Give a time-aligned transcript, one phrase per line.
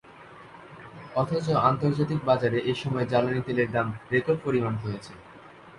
[1.15, 5.13] অথচ আন্তর্জাতিক বাজারে এ সময় জ্বালানি তেলের দাম রেকর্ড পরিমাণ কমেছে।